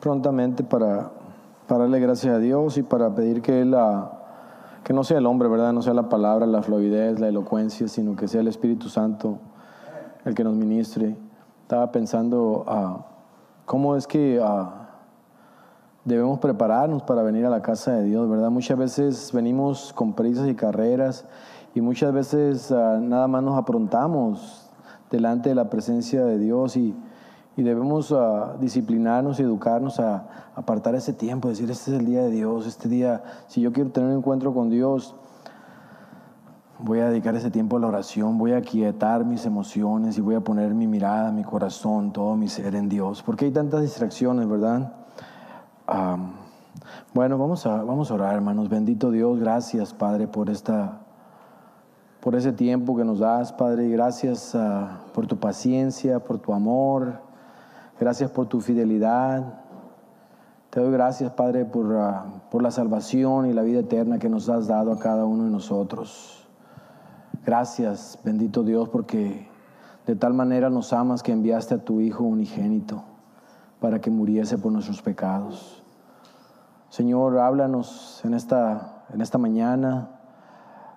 [0.00, 1.10] prontamente para,
[1.66, 4.12] para darle gracias a Dios y para pedir que Él, ah,
[4.84, 5.72] que no sea el hombre, ¿verdad?
[5.72, 9.38] No sea la palabra, la fluidez, la elocuencia, sino que sea el Espíritu Santo
[10.24, 11.16] el que nos ministre.
[11.62, 13.06] Estaba pensando ah,
[13.64, 14.88] cómo es que ah,
[16.04, 18.50] debemos prepararnos para venir a la casa de Dios, ¿verdad?
[18.50, 21.24] Muchas veces venimos con prisas y carreras
[21.74, 24.70] y muchas veces nada más nos aprontamos
[25.10, 26.94] delante de la presencia de Dios y
[27.56, 32.22] y debemos uh, disciplinarnos y educarnos a apartar ese tiempo, decir, este es el día
[32.22, 35.14] de Dios, este día, si yo quiero tener un encuentro con Dios,
[36.78, 40.34] voy a dedicar ese tiempo a la oración, voy a quietar mis emociones y voy
[40.34, 44.46] a poner mi mirada, mi corazón, todo mi ser en Dios, porque hay tantas distracciones,
[44.48, 44.92] ¿verdad?
[47.14, 48.68] bueno, vamos a, vamos a orar, hermanos.
[48.68, 51.00] Bendito Dios, gracias, Padre, por esta
[52.20, 56.52] por ese tiempo que nos das, Padre, y gracias ah, por tu paciencia, por tu
[56.52, 57.20] amor,
[57.98, 59.60] Gracias por tu fidelidad.
[60.68, 64.50] Te doy gracias, Padre, por, ah, por la salvación y la vida eterna que nos
[64.50, 66.46] has dado a cada uno de nosotros.
[67.46, 69.48] Gracias, bendito Dios, porque
[70.06, 73.02] de tal manera nos amas que enviaste a tu Hijo unigénito
[73.80, 75.82] para que muriese por nuestros pecados.
[76.90, 80.10] Señor, háblanos en esta, en esta mañana,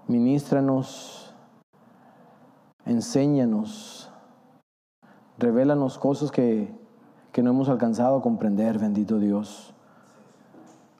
[0.08, 1.34] ministranos,
[2.86, 4.12] enséñanos,
[5.38, 6.79] revélanos cosas que
[7.32, 9.74] que no hemos alcanzado a comprender, bendito Dios.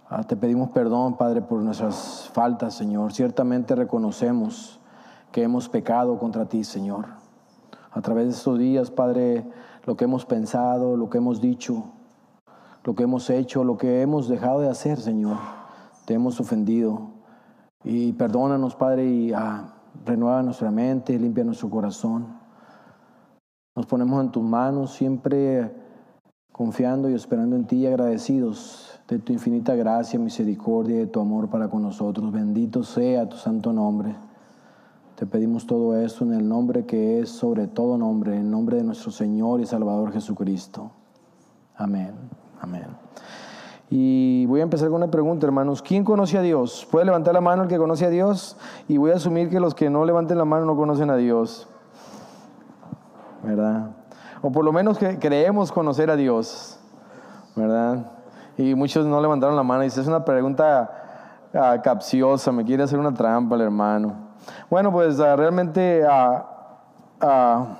[0.08, 3.14] Ah, te pedimos perdón, Padre, por nuestras faltas, Señor.
[3.14, 4.80] Ciertamente reconocemos
[5.32, 7.06] que hemos pecado contra ti, Señor.
[7.92, 9.46] A través de estos días, Padre,
[9.86, 11.86] lo que hemos pensado, lo que hemos dicho,
[12.84, 15.38] lo que hemos hecho, lo que hemos dejado de hacer, Señor,
[16.06, 17.12] te hemos ofendido.
[17.84, 19.76] Y perdónanos, Padre, y ah,
[20.06, 22.40] renueva nuestra mente, limpia nuestro corazón.
[23.76, 25.79] Nos ponemos en tus manos siempre
[26.60, 31.22] confiando y esperando en ti y agradecidos de tu infinita gracia, misericordia y de tu
[31.22, 32.34] amor para con nosotros.
[32.34, 34.14] Bendito sea tu santo nombre.
[35.16, 38.84] Te pedimos todo esto en el nombre que es sobre todo nombre, en nombre de
[38.84, 40.92] nuestro Señor y Salvador Jesucristo.
[41.78, 42.12] Amén.
[42.60, 42.88] Amén.
[43.90, 45.82] Y voy a empezar con una pregunta, hermanos.
[45.82, 46.86] ¿Quién conoce a Dios?
[46.92, 48.58] ¿Puede levantar la mano el que conoce a Dios?
[48.90, 51.70] Y voy a asumir que los que no levanten la mano no conocen a Dios.
[53.46, 53.96] ¿Verdad?
[54.42, 56.80] O por lo menos que creemos conocer a Dios,
[57.56, 58.12] ¿verdad?
[58.58, 60.90] Y muchos no levantaron la mano y dice, es una pregunta
[61.54, 64.16] ah, capciosa, me quiere hacer una trampa el hermano.
[64.70, 67.78] Bueno, pues ah, realmente ah,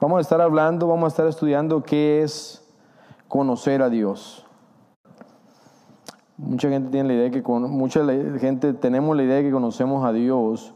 [0.00, 2.64] vamos a estar hablando, vamos a estar estudiando qué es
[3.28, 4.46] conocer a Dios.
[6.36, 8.04] Mucha gente tiene la idea que mucha
[8.40, 10.74] gente tenemos la idea de que conocemos a Dios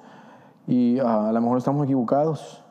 [0.69, 2.63] y a lo mejor estamos equivocados.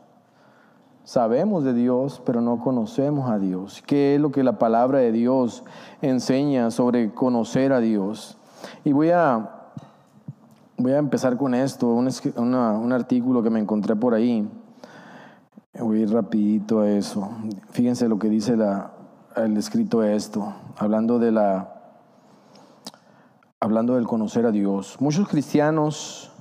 [1.06, 3.84] Sabemos de Dios, pero no conocemos a Dios.
[3.86, 5.64] ¿Qué es lo que la palabra de Dios
[6.02, 8.40] enseña sobre conocer a Dios?
[8.84, 9.68] Y voy a,
[10.78, 14.50] voy a empezar con esto, un, un artículo que me encontré por ahí.
[15.80, 17.30] Voy a ir rapidito a eso.
[17.70, 18.58] Fíjense lo que dice
[19.36, 21.72] el escrito esto, hablando de la
[23.60, 24.98] hablando del conocer a Dios.
[25.00, 26.32] Muchos cristianos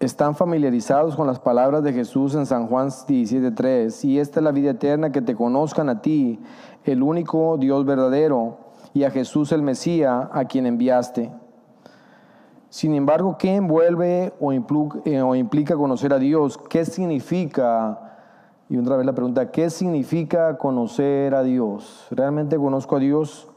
[0.00, 4.50] están familiarizados con las palabras de Jesús en San Juan 17.3, y esta es la
[4.50, 6.40] vida eterna, que te conozcan a ti,
[6.84, 8.56] el único Dios verdadero,
[8.94, 11.30] y a Jesús el Mesías, a quien enviaste.
[12.70, 14.32] Sin embargo, ¿qué envuelve
[15.04, 16.56] eh, o implica conocer a Dios?
[16.56, 18.16] ¿Qué significa?
[18.70, 22.06] Y otra vez la pregunta, ¿qué significa conocer a Dios?
[22.10, 23.50] ¿Realmente conozco a Dios?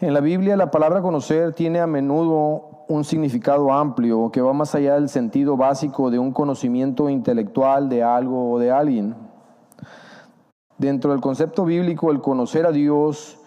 [0.00, 4.74] En la Biblia la palabra conocer tiene a menudo un significado amplio que va más
[4.74, 9.14] allá del sentido básico de un conocimiento intelectual de algo o de alguien.
[10.76, 13.38] Dentro del concepto bíblico, el conocer a Dios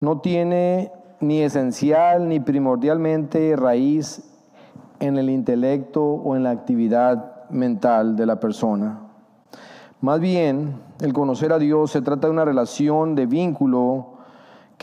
[0.00, 4.28] no tiene ni esencial ni primordialmente raíz
[5.00, 9.00] en el intelecto o en la actividad mental de la persona.
[10.02, 14.11] Más bien, el conocer a Dios se trata de una relación de vínculo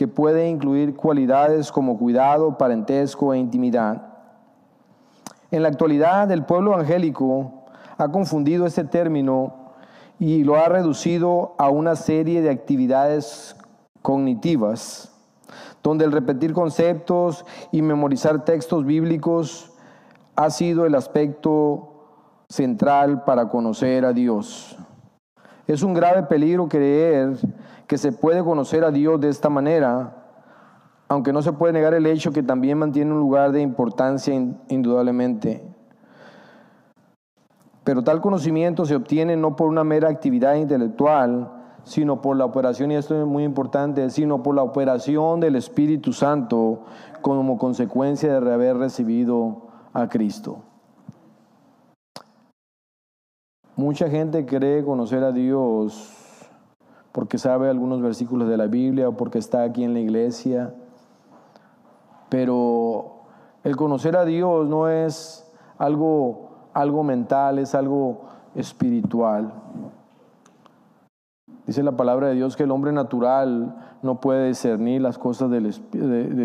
[0.00, 4.00] que puede incluir cualidades como cuidado, parentesco e intimidad.
[5.50, 7.66] En la actualidad, el pueblo evangélico
[7.98, 9.74] ha confundido este término
[10.18, 13.54] y lo ha reducido a una serie de actividades
[14.00, 15.12] cognitivas,
[15.82, 19.70] donde el repetir conceptos y memorizar textos bíblicos
[20.34, 22.06] ha sido el aspecto
[22.48, 24.78] central para conocer a Dios.
[25.66, 27.36] Es un grave peligro creer
[27.90, 30.14] que se puede conocer a Dios de esta manera,
[31.08, 34.32] aunque no se puede negar el hecho que también mantiene un lugar de importancia
[34.68, 35.60] indudablemente.
[37.82, 41.50] Pero tal conocimiento se obtiene no por una mera actividad intelectual,
[41.82, 46.12] sino por la operación, y esto es muy importante, sino por la operación del Espíritu
[46.12, 46.84] Santo
[47.22, 50.58] como consecuencia de haber recibido a Cristo.
[53.74, 56.19] Mucha gente cree conocer a Dios
[57.12, 60.74] porque sabe algunos versículos de la Biblia o porque está aquí en la iglesia,
[62.28, 63.22] pero
[63.64, 68.22] el conocer a Dios no es algo, algo mental, es algo
[68.54, 69.52] espiritual.
[71.70, 75.60] Dice la palabra de Dios que el hombre natural no puede discernir las cosas de,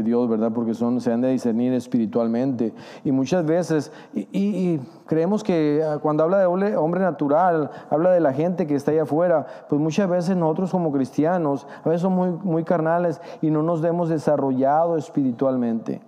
[0.04, 0.51] Dios, ¿verdad?
[0.54, 2.75] Porque son, se han de discernir espiritualmente.
[3.04, 6.45] Y muchas veces, y, creemos que ah, cuando habla de
[6.77, 10.92] hombre natural, habla de la gente que está allá afuera, pues muchas veces nosotros como
[10.92, 16.04] cristianos, a veces somos muy, muy carnales y no nos hemos desarrollado espiritualmente.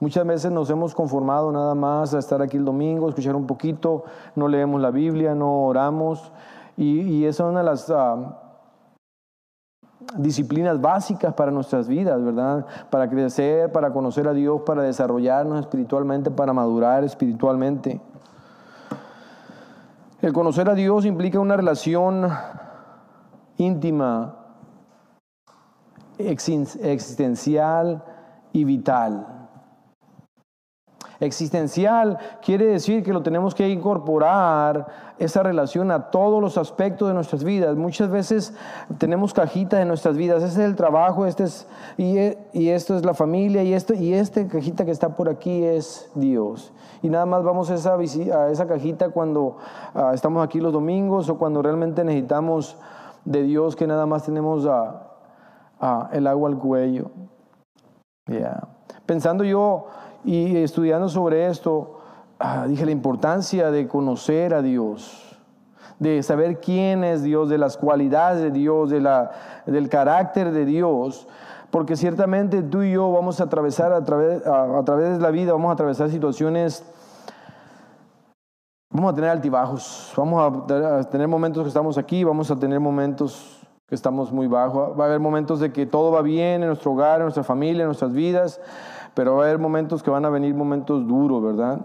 [0.00, 4.04] Muchas veces nos hemos conformado nada más a estar aquí el domingo, escuchar un poquito,
[4.36, 6.30] no leemos la Biblia, no oramos.
[6.78, 8.38] Y, esa es una de las ah,
[10.16, 12.64] disciplinas básicas para nuestras vidas, ¿verdad?
[12.88, 18.00] Para crecer, para conocer a Dios, para desarrollarnos espiritualmente, para madurar espiritualmente.
[20.22, 22.28] El conocer a Dios implica una relación
[23.56, 24.36] íntima,
[26.16, 28.04] existencial
[28.52, 29.37] y vital.
[31.20, 34.86] Existencial quiere decir que lo tenemos que incorporar
[35.18, 37.76] esa relación a todos los aspectos de nuestras vidas.
[37.76, 38.54] Muchas veces
[38.98, 40.44] tenemos cajitas en nuestras vidas.
[40.44, 41.66] Ese es el trabajo, este es,
[41.96, 42.18] y,
[42.52, 46.08] y esto es la familia, y, esto, y esta cajita que está por aquí es
[46.14, 46.72] Dios.
[47.02, 49.56] Y nada más vamos a esa, a esa cajita cuando
[49.94, 52.76] ah, estamos aquí los domingos o cuando realmente necesitamos
[53.24, 54.64] de Dios que nada más tenemos
[56.12, 57.10] el agua al cuello.
[59.06, 59.86] Pensando yo
[60.24, 62.00] y estudiando sobre esto,
[62.38, 65.36] ah, dije la importancia de conocer a Dios,
[65.98, 69.30] de saber quién es Dios, de las cualidades de Dios, de la,
[69.66, 71.26] del carácter de Dios,
[71.70, 75.52] porque ciertamente tú y yo vamos a atravesar a través, a, través de la vida,
[75.52, 76.84] vamos a atravesar situaciones,
[78.90, 83.58] vamos a tener altibajos, vamos a tener momentos que estamos aquí, vamos a tener momentos
[83.86, 86.92] que estamos muy bajos, va a haber momentos de que todo va bien en nuestro
[86.92, 88.60] hogar, en nuestra familia, en nuestras vidas,
[89.18, 91.84] pero va a haber momentos que van a venir momentos duros, ¿verdad?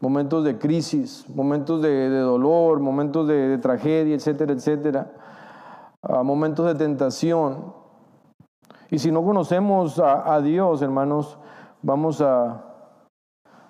[0.00, 5.12] Momentos de crisis, momentos de, dolor, momentos de, tragedia, etcétera, etcétera.
[6.02, 7.72] Ah, momentos de tentación.
[8.90, 11.38] Y si no conocemos a, Dios, hermanos,
[11.80, 12.64] vamos a,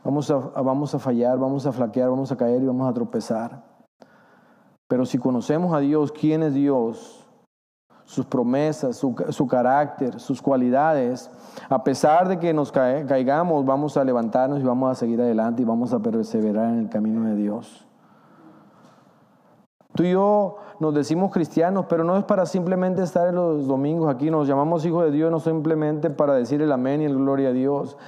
[0.02, 3.66] vamos, a, vamos a fallar, vamos a flaquear, vamos a caer y vamos a tropezar.
[4.88, 7.17] Pero si conocemos a Dios, quién es Dios,
[8.08, 11.30] sus promesas, su, carácter, sus cualidades.
[11.68, 15.66] A pesar de que nos caigamos, vamos a levantarnos y vamos a seguir adelante y
[15.66, 17.86] vamos a perseverar en el camino de Dios.
[19.94, 24.08] Tú y yo nos decimos cristianos, pero no es para simplemente estar en los domingos
[24.08, 27.50] aquí, nos llamamos hijos de Dios no simplemente para decir el amén y el gloria
[27.50, 27.98] a Dios,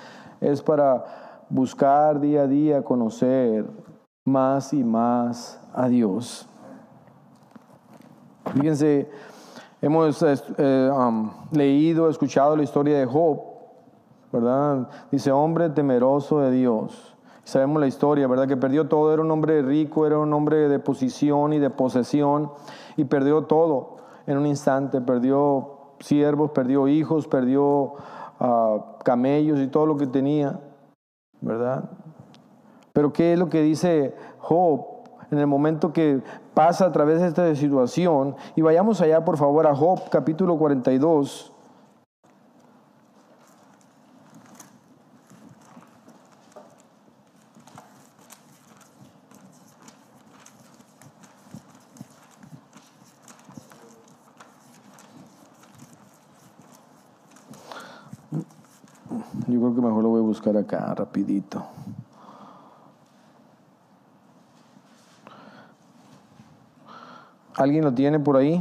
[0.41, 1.05] es para
[1.50, 3.67] buscar día a día conocer
[4.25, 6.49] más y más a Dios.
[8.55, 9.11] Fíjense,
[9.82, 13.41] Hemos eh, um, leído, escuchado la historia de Job,
[14.31, 14.89] ¿verdad?
[15.10, 17.17] Dice, hombre temeroso de Dios.
[17.44, 18.46] Sabemos la historia, ¿verdad?
[18.46, 22.53] Que perdió todo, era un hombre rico, era un hombre de posición y de posesión,
[22.96, 23.96] y perdió todo
[24.27, 25.01] en un instante.
[25.01, 27.94] Perdió siervos, perdió hijos, perdió
[28.39, 30.60] ah, camellos y todo lo que tenía,
[31.41, 31.89] ¿verdad?
[32.93, 34.99] Pero ¿qué es lo que dice Job?
[35.31, 36.22] En el momento que
[36.55, 38.37] pasa a través de esta situación.
[38.56, 41.53] Y vayamos allá, por favor, a Job capítulo 42.
[59.51, 61.80] Yo creo que mejor lo voy a buscar acá, rapidito.
[67.60, 68.58] ¿Alguien lo tiene por ahí?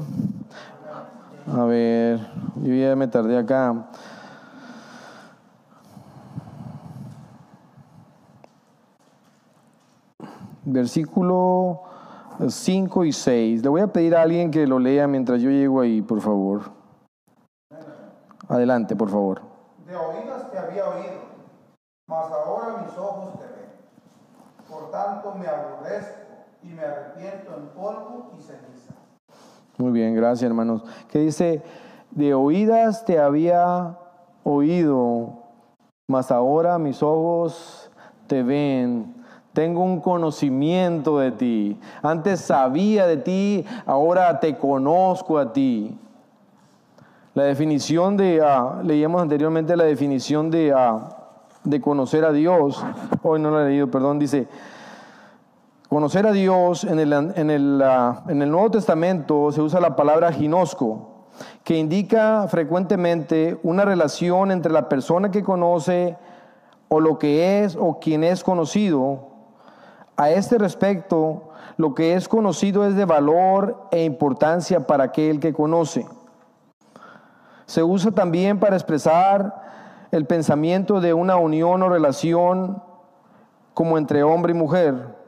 [1.56, 2.20] A ver,
[2.62, 3.88] yo ya me tardé acá.
[10.66, 11.80] Versículo
[12.46, 13.64] 5 y 6.
[13.64, 16.64] Le voy a pedir a alguien que lo lea mientras yo llego ahí, por favor.
[18.50, 19.40] Adelante, por favor.
[19.88, 21.22] De oídas te había oído,
[22.06, 23.70] mas ahora mis ojos te ven.
[24.70, 26.20] Por tanto me aborrezco
[26.64, 28.79] y me arrepiento en polvo y ceniza.
[29.80, 30.84] Muy bien, gracias hermanos.
[31.10, 31.62] Que dice,
[32.12, 33.98] de oídas te había
[34.44, 35.44] oído,
[36.06, 37.90] mas ahora mis ojos
[38.28, 39.16] te ven.
[39.54, 41.80] Tengo un conocimiento de ti.
[42.02, 45.98] Antes sabía de ti, ahora te conozco a ti.
[47.34, 51.00] La definición de, uh, leíamos anteriormente la definición de, uh,
[51.64, 52.84] de conocer a Dios.
[53.24, 54.20] Hoy no lo he leído, perdón.
[54.20, 54.46] Dice,
[55.90, 61.26] conocer a Dios en el, Nuevo Testamento se usa la palabra ginosco
[61.64, 66.16] que indica frecuentemente una relación entre la persona que conoce
[66.90, 69.30] o lo que es o quien es conocido.
[70.16, 75.54] A este respecto, lo que es conocido es de valor e importancia para aquel que
[75.54, 76.06] conoce.
[77.66, 82.84] Se usa también para expresar el pensamiento de una unión o relación
[83.74, 85.19] como entre hombre y mujer.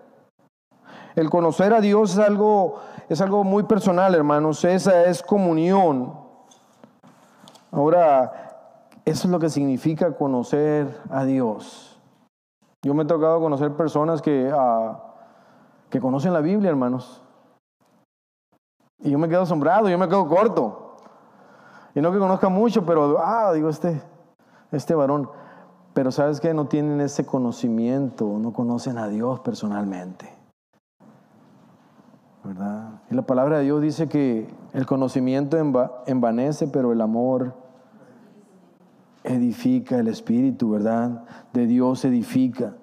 [1.15, 4.63] El conocer a Dios es algo, es algo muy personal, hermanos.
[4.63, 6.13] Esa es comunión.
[7.71, 8.51] Ahora,
[9.05, 11.99] eso es lo que significa conocer a Dios.
[12.83, 14.99] Yo me he tocado conocer personas que, ah,
[15.89, 17.21] que conocen la Biblia, hermanos.
[18.99, 20.97] Y yo me quedo asombrado, yo me quedo corto.
[21.93, 24.01] Y no que conozca mucho, pero, ah, digo, este,
[24.71, 25.29] este varón.
[25.93, 30.40] Pero sabes que no tienen ese conocimiento, no conocen a Dios personalmente.
[33.09, 35.57] Y la palabra de Dios dice que el conocimiento
[36.05, 37.55] envanece, pero el amor
[39.23, 41.23] edifica el espíritu, ¿verdad?
[41.53, 42.75] De Dios edifica.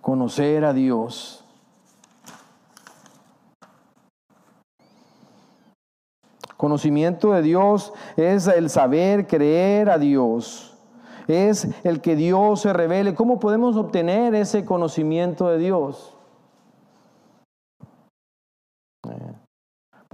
[0.00, 1.44] Conocer a Dios.
[6.56, 10.78] Conocimiento de Dios es el saber creer a Dios.
[11.26, 13.14] Es el que Dios se revele.
[13.14, 16.13] ¿Cómo podemos obtener ese conocimiento de Dios?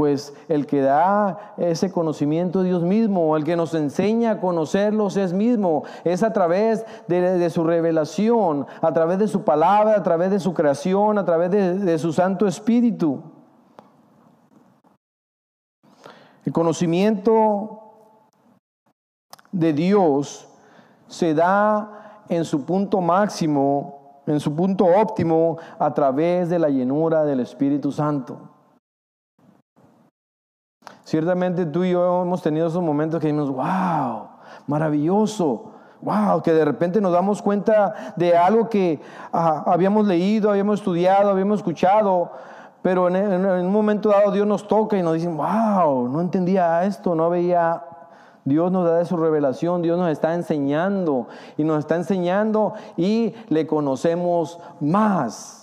[0.00, 5.18] Pues el que da ese conocimiento es Dios mismo, el que nos enseña a conocerlos
[5.18, 10.30] es mismo, es a través de, su revelación, a través de su palabra, a través
[10.30, 13.22] de su creación, a través de su Santo Espíritu.
[16.46, 17.92] El conocimiento
[19.52, 20.48] de Dios
[21.08, 27.26] se da en su punto máximo, en su punto óptimo, a través de la llenura
[27.26, 28.49] del Espíritu Santo.
[31.10, 34.28] Ciertamente tú y yo hemos tenido esos momentos que decimos, wow,
[34.68, 39.00] maravilloso, wow, que de repente nos damos cuenta de algo que
[39.32, 42.30] ah, habíamos leído, habíamos estudiado, habíamos escuchado,
[42.80, 46.84] pero en, en, un momento dado Dios nos toca y nos dice, wow, no entendía
[46.84, 47.82] esto, no veía
[48.44, 51.26] Dios nos da su revelación, Dios nos está enseñando
[51.56, 55.59] y nos está enseñando y le conocemos más.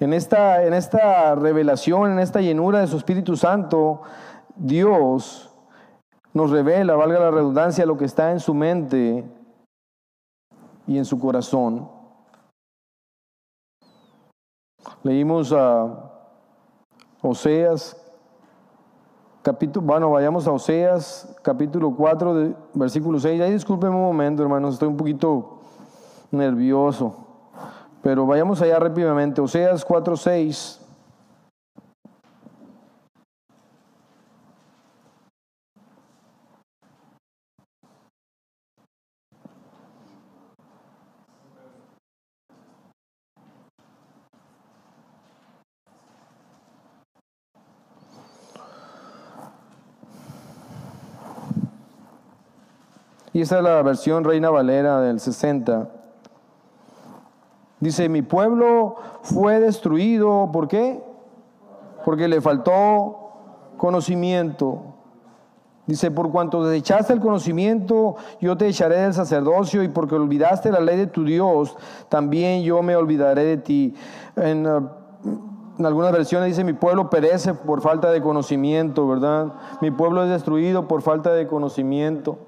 [0.00, 4.02] En esta, en esta revelación, en esta llenura de su Espíritu Santo,
[4.56, 5.50] Dios
[6.32, 9.24] nos revela, valga la redundancia, lo que está en su mente
[10.86, 11.88] y en su corazón.
[15.04, 16.10] Leímos a
[17.22, 17.96] Oseas,
[19.42, 23.40] capítulo, bueno, vayamos a Oseas, capítulo 4, versículo 6.
[23.40, 25.60] Ahí discúlpenme un momento, hermanos, estoy un poquito
[26.32, 27.23] nervioso.
[28.04, 29.40] Pero vayamos allá rápidamente.
[29.40, 30.78] Oseas 4:6.
[53.32, 56.03] Y esa es la versión Reina Valera del 60.
[57.84, 61.04] Dice, mi pueblo fue destruido, ¿por qué?
[62.02, 63.28] Porque le faltó
[63.76, 64.94] conocimiento.
[65.86, 70.80] Dice, por cuanto desechaste el conocimiento, yo te echaré del sacerdocio y porque olvidaste la
[70.80, 71.76] ley de tu Dios,
[72.08, 73.94] también yo me olvidaré de ti.
[74.36, 74.88] En, uh,
[75.78, 79.52] en algunas versiones dice, mi pueblo perece por falta de conocimiento, ¿verdad?
[79.82, 82.38] Mi pueblo es destruido por falta de conocimiento.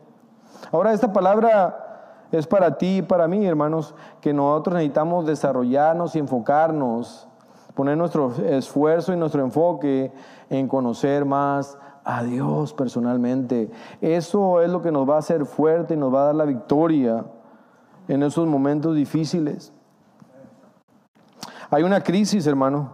[0.73, 1.86] Ahora, esta palabra
[2.33, 7.29] es para ti y para mí, hermanos, que nosotros necesitamos desarrollarnos y enfocarnos,
[7.75, 10.13] poner nuestro esfuerzo y nuestro enfoque
[10.51, 13.71] en conocer más a Dios personalmente.
[14.01, 16.45] Eso es lo que nos va a hacer fuerte y nos va a dar la
[16.45, 17.25] victoria
[18.09, 19.73] en esos momentos difíciles.
[21.71, 22.91] Hay una crisis, hermano.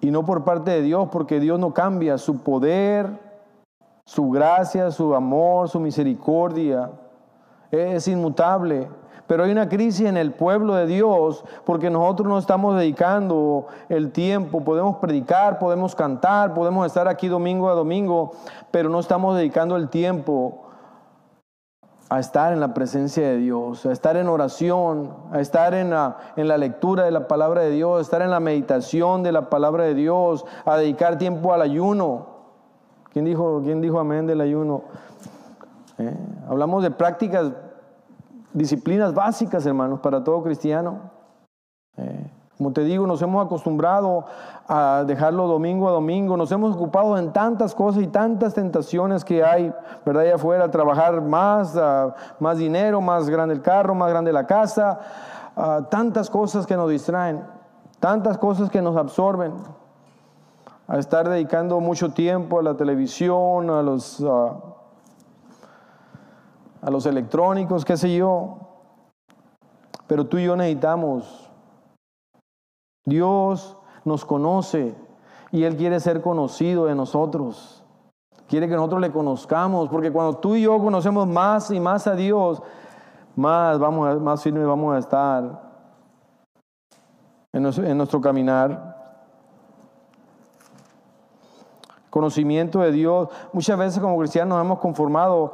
[0.00, 2.18] Y no por parte de Dios, porque Dios no cambia.
[2.18, 3.23] Su poder
[4.04, 6.90] su gracia, su amor, su misericordia
[7.70, 8.88] es inmutable.
[9.26, 14.12] Pero hay una crisis en el pueblo de Dios porque nosotros no estamos dedicando el
[14.12, 14.62] tiempo.
[14.62, 18.32] Podemos predicar, podemos cantar, podemos estar aquí domingo a domingo,
[18.70, 20.60] pero no estamos dedicando el tiempo
[22.10, 26.18] a estar en la presencia de Dios, a estar en oración, a estar en la,
[26.36, 29.48] en la, lectura de la palabra de Dios, a estar en la meditación de la
[29.48, 32.33] palabra de Dios, a dedicar tiempo al ayuno.
[33.14, 34.82] ¿Quién dijo, quién dijo amén del ayuno?
[35.98, 36.18] Eh,
[36.48, 37.52] hablamos de prácticas,
[38.52, 41.12] disciplinas básicas, hermanos, para todo cristiano.
[41.96, 42.28] Eh,
[42.58, 44.24] como te digo, nos hemos acostumbrado
[44.66, 49.44] a dejarlo domingo a domingo, nos hemos ocupado en tantas cosas y tantas tentaciones que
[49.44, 49.72] hay,
[50.04, 50.24] ¿verdad?
[50.24, 51.80] Allá afuera, trabajar más,
[52.40, 54.98] más dinero, más grande el carro, más grande la casa,
[55.88, 57.44] tantas cosas que nos distraen,
[58.00, 59.52] tantas cosas que nos absorben,
[60.86, 64.20] a estar dedicando mucho tiempo a la televisión, a los,
[66.82, 68.58] a los electrónicos, qué sé yo.
[70.06, 71.44] Pero tú y yo necesitamos
[73.04, 74.94] Dios nos conoce
[75.52, 77.84] y Él quiere ser conocido de nosotros.
[78.48, 82.14] Quiere que nosotros le conozcamos, porque cuando tú y yo conocemos más y más a
[82.14, 82.62] Dios,
[83.36, 85.62] más, vamos más firmes vamos a estar
[87.52, 88.93] en nuestro, en nuestro caminar.
[92.14, 93.28] Conocimiento de Dios.
[93.52, 95.52] Muchas veces como cristianos nos hemos conformado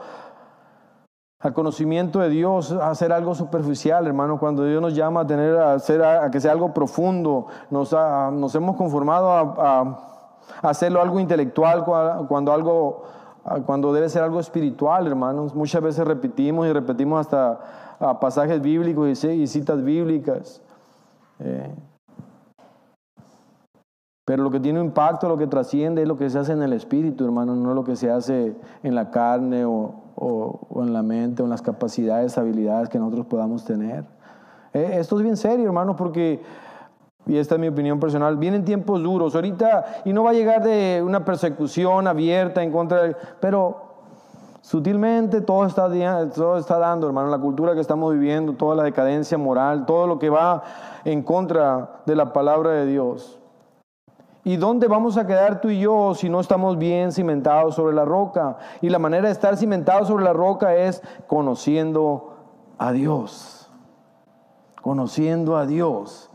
[1.38, 4.38] al conocimiento de Dios, a hacer algo superficial, hermano.
[4.38, 8.76] Cuando Dios nos llama a tener, a, hacer, a que sea algo profundo, nos, hemos
[8.76, 10.00] conformado a,
[10.60, 11.82] hacerlo algo intelectual
[12.28, 13.04] cuando algo,
[13.64, 15.54] cuando debe ser algo espiritual, hermanos.
[15.54, 20.60] Muchas veces repetimos y repetimos hasta pasajes bíblicos y, citas bíblicas.
[21.38, 21.74] Eh,
[24.30, 26.72] pero lo que tiene impacto, lo que trasciende es lo que se hace en el
[26.72, 31.42] espíritu, hermano, no lo que se hace en la carne o, o, en la mente
[31.42, 34.04] o en las capacidades, habilidades que nosotros podamos tener.
[34.72, 36.40] Eh, esto es bien serio, hermano, porque,
[37.26, 40.62] y esta es mi opinión personal, vienen tiempos duros ahorita y no va a llegar
[40.62, 43.16] de una persecución abierta en contra de...
[43.40, 43.78] Pero
[44.60, 45.90] sutilmente todo está,
[46.32, 50.20] todo está dando, hermano, la cultura que estamos viviendo, toda la decadencia moral, todo lo
[50.20, 50.62] que va
[51.04, 53.39] en contra de la palabra de Dios.
[54.42, 58.06] ¿Y dónde vamos a quedar tú y yo si no estamos bien cimentados sobre la
[58.06, 58.56] roca?
[58.80, 62.38] Y la manera de estar cimentados sobre la roca es conociendo
[62.78, 63.70] a Dios.
[64.80, 66.30] Conociendo a Dios.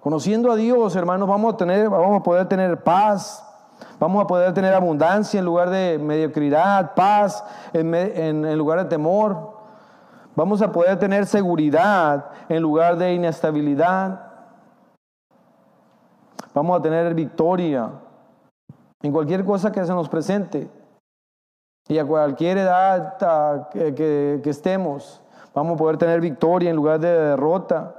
[0.00, 3.40] Conociendo a Dios, hermanos, vamos a, tener, vamos a poder tener paz.
[4.00, 9.54] Vamos a poder tener abundancia en lugar de mediocridad, paz en, en lugar de temor.
[10.34, 14.33] Vamos a poder tener seguridad en lugar de inestabilidad.
[16.54, 17.90] Vamos a tener victoria
[19.02, 20.70] en cualquier cosa que se nos presente
[21.88, 25.20] y a cualquier edad que, estemos.
[25.52, 27.96] Vamos a poder tener victoria en lugar de derrota.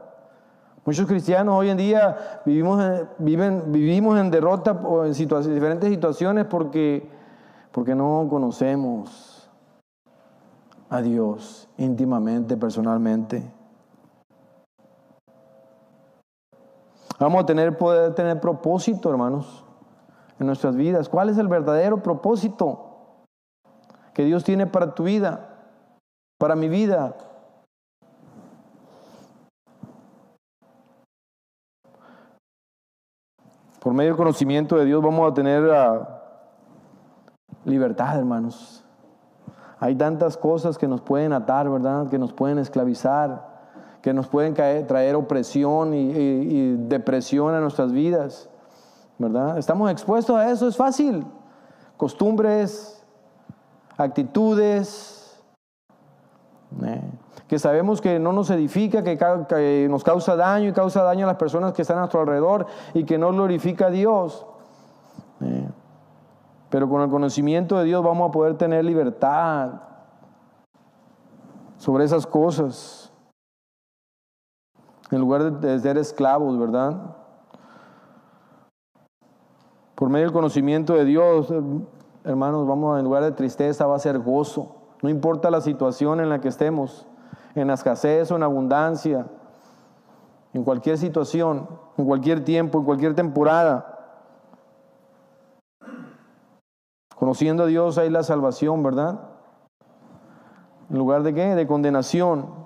[0.86, 2.82] Muchos cristianos hoy en día vivimos,
[3.18, 7.10] viven, vivimos en derrota o en diferentes situaciones porque,
[7.72, 9.52] porque no conocemos
[10.90, 13.44] a Dios íntimamente, personalmente.
[17.20, 19.64] Vamos a tener, poder tener propósito, hermanos,
[20.40, 21.08] en nuestras vidas.
[21.08, 23.26] ¿Cuál es el verdadero propósito
[24.14, 25.50] que Dios tiene para tu vida,
[26.38, 27.16] para mi vida?
[33.80, 36.24] Por medio del conocimiento de Dios vamos a tener ah,
[37.64, 38.84] libertad, hermanos.
[39.80, 42.10] Hay tantas cosas que nos pueden atar, ¿verdad?
[42.10, 43.55] Que nos pueden esclavizar
[44.06, 48.48] que nos pueden traer opresión y, depresión a nuestras vidas,
[49.18, 49.58] ¿verdad?
[49.58, 51.26] Estamos expuestos a eso, es fácil.
[51.98, 53.04] Costumbres,
[53.98, 55.44] actitudes,
[56.84, 57.02] ¿eh?
[57.48, 61.38] que sabemos que no nos edifica, que, nos causa daño y causa daño a las
[61.38, 64.46] personas que están a nuestro alrededor y que no glorifica a Dios.
[65.42, 65.68] ¿eh?
[66.70, 69.82] Pero con el conocimiento de Dios vamos a poder tener libertad
[71.80, 73.05] sobre esas cosas
[75.12, 77.16] en lugar de ser esclavos, ¿verdad?
[79.96, 81.54] Por medio del conocimiento de Dios,
[82.24, 84.76] hermanos, vamos, en lugar de tristeza va a ser gozo.
[85.02, 87.08] No importa la situación en la que estemos,
[87.54, 89.28] en la escasez o en abundancia,
[90.54, 93.92] en cualquier situación, en cualquier tiempo, en cualquier temporada.
[97.16, 99.20] Conociendo a Dios hay la salvación, ¿verdad?
[100.90, 101.56] En lugar de qué?
[101.56, 102.65] De condenación.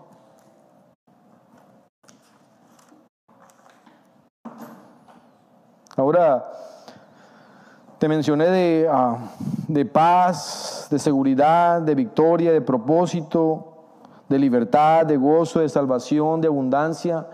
[6.09, 6.43] Ahora,
[7.99, 9.17] te mencioné de, ah,
[9.67, 13.75] de paz, de seguridad, de victoria, de propósito,
[14.27, 17.27] de libertad, de gozo, de salvación, de abundancia.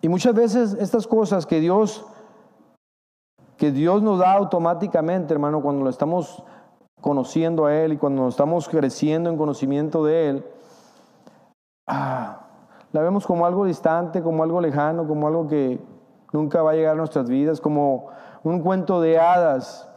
[0.00, 2.04] Y muchas veces estas cosas que Dios
[3.56, 6.44] que Dios nos da automáticamente, hermano, cuando lo estamos
[7.00, 10.46] conociendo a Él y cuando estamos creciendo en conocimiento de Él,
[11.88, 12.46] ah,
[12.92, 15.80] la vemos como algo distante, como algo lejano, como algo que
[16.32, 18.08] nunca va a llegar a nuestras vidas, como
[18.42, 19.88] un cuento de hadas,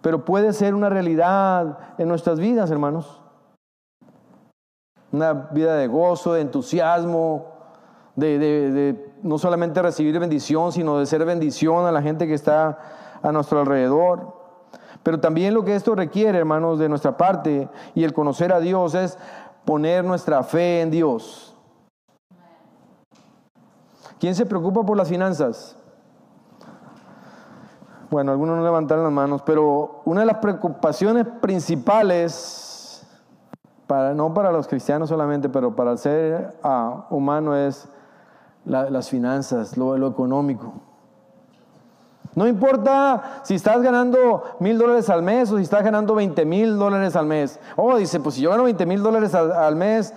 [0.00, 3.20] pero puede ser una realidad en nuestras vidas, hermanos.
[5.12, 7.48] Una vida de gozo, de entusiasmo,
[8.16, 12.78] de, no solamente recibir bendición, sino de ser bendición a la gente que está
[13.22, 14.38] a nuestro alrededor.
[15.02, 18.94] Pero también lo que esto requiere, hermanos, de nuestra parte y el conocer a Dios
[18.94, 19.18] es
[19.64, 21.49] poner nuestra fe en Dios.
[24.20, 25.76] ¿Quién se preocupa por las finanzas?
[28.10, 33.06] Bueno, algunos no levantaron las manos, pero una de las preocupaciones principales,
[33.88, 37.88] no para los cristianos solamente, pero para el ser ah, humano es
[38.66, 40.74] las finanzas, lo, lo económico.
[42.34, 46.78] No importa si estás ganando mil dólares al mes o si estás ganando 20 mil
[46.78, 47.58] dólares al mes.
[47.76, 50.14] Oh, dice, pues si yo gano 20 mil dólares al, mes,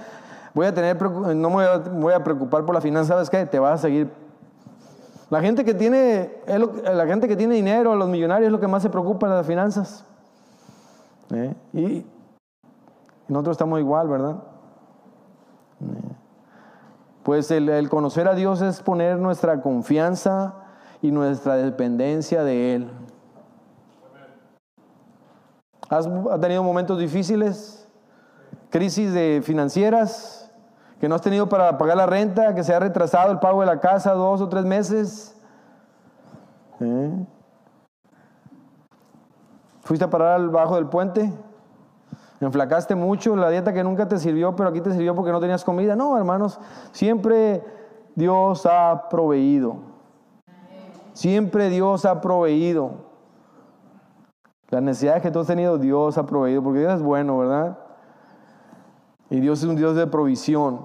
[0.53, 3.45] voy a tener, no me voy a, preocupar por la finanza, ¿sabes qué?
[3.45, 4.11] Te vas a seguir.
[5.29, 8.83] La gente que tiene, la gente que tiene dinero, los millonarios, es lo que más
[8.83, 10.05] se preocupa de las finanzas.
[11.33, 11.55] ¿Eh?
[11.73, 12.05] Y
[13.27, 14.35] nosotros estamos igual, ¿verdad?
[15.81, 16.15] ¿Eh?
[17.23, 20.55] Pues el conocer a Dios es poner nuestra confianza
[21.01, 22.91] y nuestra dependencia de Él.
[25.89, 26.07] ¿Has
[26.41, 27.87] tenido momentos difíciles?
[28.69, 30.42] ¿Crisis de financieras?
[31.03, 32.55] ¿Que no has tenido para pagar la renta?
[32.55, 35.37] ¿Que se ha retrasado el pago de la casa dos o tres meses?
[36.79, 37.25] ¿Eh?
[39.81, 41.33] ¿Fuiste a parar al bajo del puente?
[42.39, 43.35] ¿Enflacaste mucho?
[43.35, 45.93] La dieta que nunca te sirvió, pero aquí te sirvió porque no tenías comida.
[45.93, 46.57] No, hermanos,
[46.93, 47.61] siempre
[48.15, 49.75] Dios ha proveído.
[51.11, 52.91] Siempre Dios ha proveído.
[54.69, 57.77] Las necesidades que tú has tenido, Dios ha proveído, porque Dios es bueno, ¿verdad?
[59.33, 60.79] Y Dios es un Dios de provisión.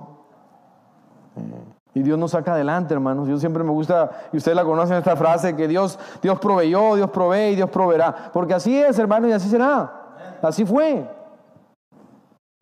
[1.92, 3.28] Y Dios nos saca adelante, hermanos.
[3.28, 7.10] Yo siempre me gusta, y ustedes la conocen esta frase, que Dios, Dios proveyó, Dios
[7.10, 8.30] provee y Dios proveerá.
[8.32, 9.92] Porque así es, hermano, y así será.
[10.40, 11.06] Así fue.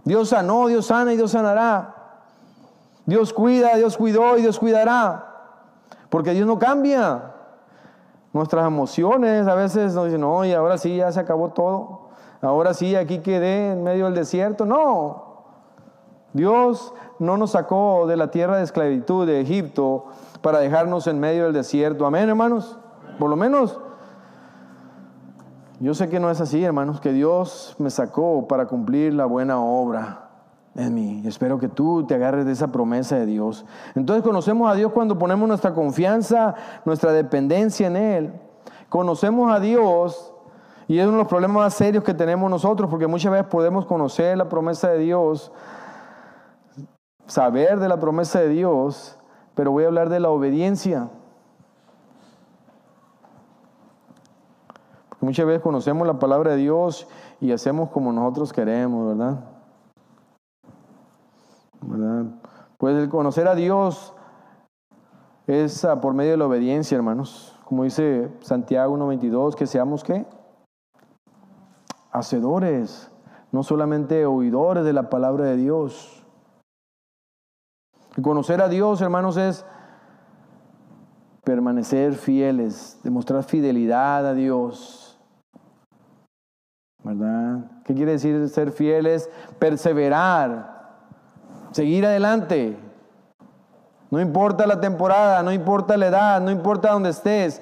[0.03, 1.95] Dios sanó, Dios sana y Dios sanará.
[3.05, 5.25] Dios cuida, Dios cuidó y Dios cuidará.
[6.11, 7.33] Porque Dios no cambia.
[8.33, 12.09] Nuestras emociones a veces nos dicen, oye, ahora sí, ya se acabó todo.
[12.43, 14.67] Ahora sí, aquí quedé en medio del desierto.
[14.67, 15.26] No.
[16.37, 20.07] Dios no nos sacó de la tierra de esclavitud de Egipto
[20.43, 22.05] para dejarnos en medio del desierto.
[22.05, 22.79] Amén, hermanos.
[23.19, 23.81] Por lo menos,
[25.81, 29.59] yo sé que no es así, hermanos, que Dios me sacó para cumplir la buena
[29.59, 30.29] obra
[30.75, 31.23] en mí.
[31.25, 33.65] Espero que tú te agarres de esa promesa de Dios.
[33.95, 38.33] Entonces conocemos a Dios cuando ponemos nuestra confianza, nuestra dependencia en Él.
[38.91, 40.35] Conocemos a Dios
[40.87, 43.87] y es uno de los problemas más serios que tenemos nosotros, porque muchas veces podemos
[43.87, 45.51] conocer la promesa de Dios,
[47.27, 49.19] saber de la promesa de Dios,
[49.55, 51.09] pero voy a hablar de la obediencia.
[55.09, 57.09] Porque muchas veces conocemos la palabra de Dios
[57.41, 59.41] y hacemos como nosotros queremos, ¿verdad?
[62.79, 64.13] Pues el conocer a Dios
[65.47, 67.59] es ah, por medio de la obediencia, hermanos.
[67.65, 70.27] Como dice Santiago 1.22, que seamos qué?
[72.11, 73.11] Hacedores,
[73.53, 76.16] no solamente oidores de la palabra de Dios.
[78.23, 79.65] Conocer a Dios, hermanos, es
[81.45, 85.19] permanecer fieles, demostrar fidelidad a Dios.
[87.03, 87.71] ¿Verdad?
[87.85, 89.31] ¿Qué quiere decir ser fieles?
[89.59, 90.77] Perseverar
[91.77, 92.75] seguir adelante.
[94.11, 97.61] No importa la temporada, no importa la edad, no importa dónde estés.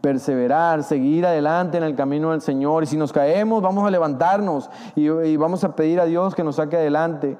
[0.00, 2.84] Perseverar, seguir adelante en el camino del Señor.
[2.84, 6.56] Y si nos caemos, vamos a levantarnos y, vamos a pedir a Dios que nos
[6.56, 7.36] saque adelante.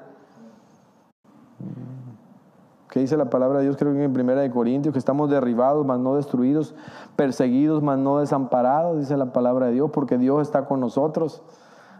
[2.89, 3.77] ¿Qué dice la palabra de Dios?
[3.77, 6.73] Creo que en Primera de Corintios, que estamos derribados, mas no destruidos,
[7.15, 11.43] perseguidos, mas no desamparados, dice la palabra de Dios, porque Dios está con nosotros.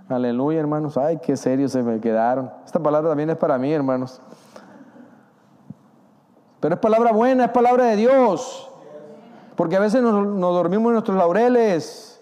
[0.09, 0.97] Aleluya, hermanos.
[0.97, 2.51] Ay, qué serios se me quedaron.
[2.65, 4.19] Esta palabra también es para mí, hermanos.
[6.59, 8.71] Pero es palabra buena, es palabra de Dios.
[9.55, 12.19] Porque a veces nos, dormimos en nuestros laureles.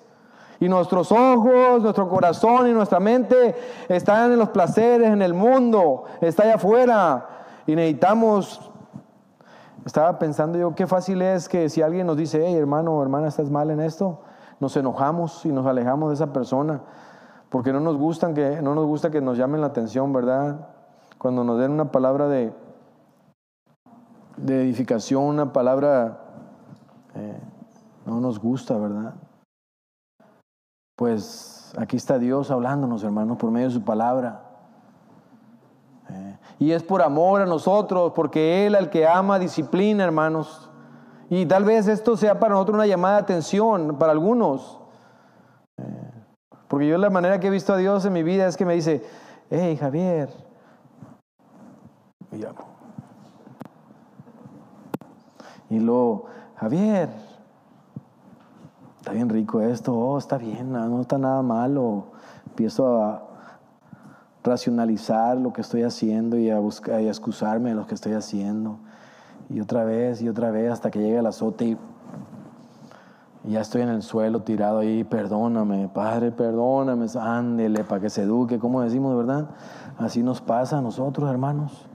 [0.59, 3.55] Y nuestros ojos, nuestro corazón y nuestra mente
[3.87, 7.36] están en los placeres, en el mundo, está allá afuera.
[7.67, 8.71] Y necesitamos,
[9.85, 13.27] estaba pensando yo, qué fácil es que si alguien nos dice, hey hermano o hermana,
[13.27, 14.21] estás mal en esto,
[14.59, 16.81] nos enojamos y nos alejamos de esa persona
[17.49, 20.67] porque no nos gustan que no nos gusta que nos llamen la atención, ¿verdad?
[21.17, 22.53] Cuando nos den una palabra de
[24.37, 26.19] de edificación, una palabra
[27.15, 27.39] eh,
[28.05, 29.15] no nos gusta, ¿verdad?
[30.97, 34.46] pues aquí está Dios hablándonos, hermanos, por medio de su palabra.
[36.59, 40.69] Y es por amor a nosotros, porque Él al que ama disciplina, hermanos.
[41.29, 44.79] Y tal vez esto sea para nosotros una llamada de atención, para algunos.
[45.77, 46.11] Eh,
[46.67, 48.73] porque yo la manera que he visto a Dios en mi vida es que me
[48.73, 49.03] dice,
[49.49, 50.29] hey Javier,
[52.31, 52.43] y,
[55.75, 57.09] y luego, Javier,
[58.97, 62.05] está bien rico esto, oh, está bien, no, está nada malo.
[62.47, 63.26] Empiezo a
[64.47, 68.13] racionalizar lo que estoy haciendo y a buscar y a excusarme de lo que estoy
[68.13, 68.79] haciendo.
[69.49, 71.77] Y otra vez y otra vez hasta que llegue el azote y,
[73.43, 78.59] ya estoy en el suelo tirado ahí, perdóname, Padre, perdóname, ándele para que se eduque,
[78.59, 79.47] como decimos, ¿verdad?
[79.97, 81.87] Así nos pasa a nosotros, hermanos.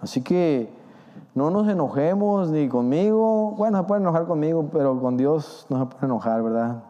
[0.00, 0.72] Así que
[1.34, 3.50] no nos enojemos ni conmigo.
[3.58, 6.82] Bueno, se puede enojar conmigo, pero con Dios no se puede enojar, ¿verdad?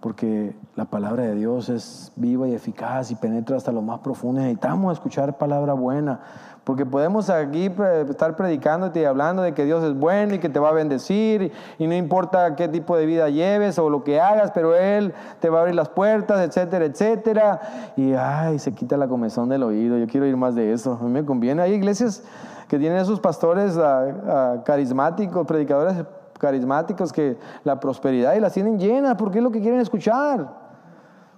[0.00, 4.40] Porque la palabra de Dios es viva y eficaz y penetra hasta lo más profundo.
[4.40, 6.20] Necesitamos escuchar palabra buena.
[6.64, 7.72] Porque podemos aquí
[8.10, 11.50] estar predicándote y hablando de que Dios es bueno y que te va a bendecir
[11.78, 15.48] y no importa qué tipo de vida lleves o lo que hagas, pero Él te
[15.48, 17.60] va a abrir las puertas, etcétera, etcétera.
[17.96, 19.96] Y ay, se quita la comezón del oído.
[19.96, 20.98] Yo quiero ir más de eso.
[21.00, 21.62] A mí me conviene.
[21.62, 22.22] Hay iglesias
[22.68, 26.04] que tienen esos pastores ah, ah, carismáticos, predicadores
[26.38, 30.48] carismáticos que la prosperidad y las tienen llenas porque es lo que quieren escuchar.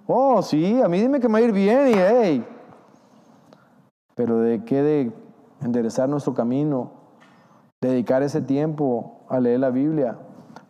[0.07, 2.47] Oh, sí, a mí dime que me va a ir bien y hey.
[4.15, 5.13] Pero de qué de
[5.63, 6.93] enderezar nuestro camino,
[7.81, 10.19] dedicar ese tiempo a leer la Biblia,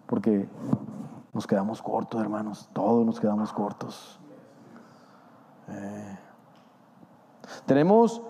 [0.07, 0.49] porque
[1.33, 4.21] nos quedamos cortos, hermanos, todos nos quedamos cortos.
[5.69, 6.19] Eh,
[7.67, 8.23] tenemos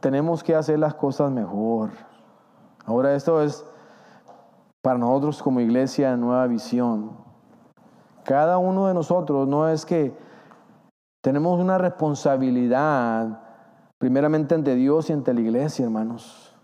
[0.00, 1.90] tenemos que hacer las cosas mejor.
[2.86, 3.64] Ahora esto es
[4.82, 7.12] para nosotros como iglesia nueva visión.
[8.24, 10.14] Cada uno de nosotros no es que
[11.22, 13.42] tenemos una responsabilidad
[13.98, 16.56] primeramente ante Dios y ante la iglesia, hermanos,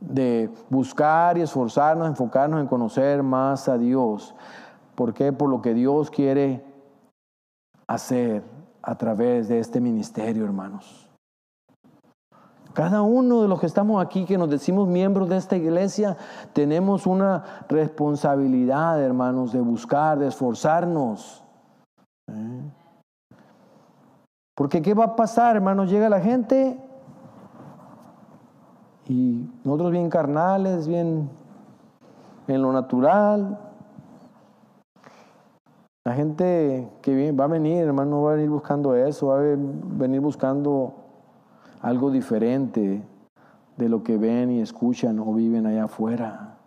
[0.00, 4.34] de buscar y esforzarnos, enfocarnos en conocer más a Dios.
[4.94, 5.32] ¿Por qué?
[5.32, 6.64] Por lo que Dios quiere
[7.86, 8.42] hacer
[8.82, 11.07] a través de este ministerio, hermanos.
[12.78, 16.16] Cada uno de los que estamos aquí, que nos decimos miembros de esta iglesia,
[16.52, 21.42] tenemos una responsabilidad, hermanos, de buscar, de esforzarnos.
[22.28, 22.70] ¿Eh?
[24.54, 25.90] Porque ¿qué va a pasar, hermanos?
[25.90, 26.80] Llega la gente
[29.08, 31.28] y nosotros bien carnales, bien
[32.46, 33.58] en lo natural.
[36.04, 40.20] La gente que va a venir, hermano, va a venir buscando eso, va a venir
[40.20, 41.07] buscando
[41.82, 43.02] algo diferente
[43.76, 46.58] de lo que ven y escuchan o viven allá afuera.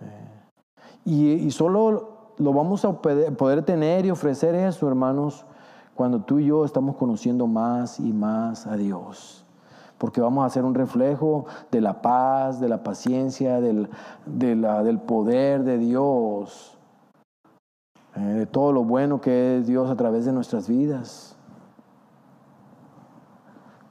[0.00, 5.46] Eh, y, solo lo vamos a poder tener y ofrecer eso, hermanos,
[5.94, 9.44] cuando tú y yo estamos conociendo más y más a Dios.
[9.98, 13.88] Porque vamos a ser un reflejo de la paz, de la paciencia, del,
[14.26, 16.78] del poder de Dios,
[18.14, 21.37] eh, de todo lo bueno que es Dios a través de nuestras vidas